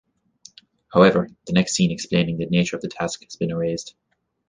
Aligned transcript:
However, 0.91 1.27
the 1.45 1.53
next 1.53 1.75
scene 1.75 1.91
explaining 1.91 2.39
the 2.39 2.47
nature 2.47 2.75
of 2.75 2.81
the 2.81 2.87
task 2.87 3.23
has 3.23 3.35
been 3.35 3.51
erased. 3.51 3.93